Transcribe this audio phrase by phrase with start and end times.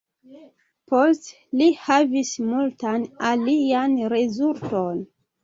[0.93, 5.07] Poste li havis multan alian rezulton.